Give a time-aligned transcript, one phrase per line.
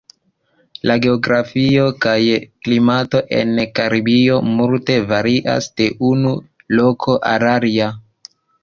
[0.91, 2.15] La geografio kaj
[2.47, 6.37] klimato en Karibio multe varias de unu
[6.81, 7.97] loko al alia.